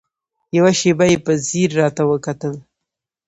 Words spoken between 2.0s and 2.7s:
وکتل.